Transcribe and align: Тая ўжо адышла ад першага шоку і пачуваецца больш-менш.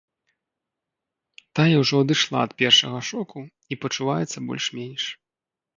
Тая 1.59 1.75
ўжо 1.83 1.95
адышла 2.07 2.37
ад 2.47 2.51
першага 2.63 2.99
шоку 3.11 3.39
і 3.47 3.73
пачуваецца 3.87 4.37
больш-менш. 4.51 5.03